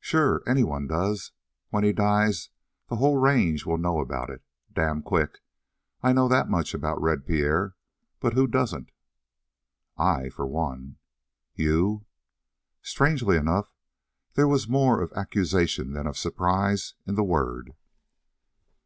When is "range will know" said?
3.16-4.00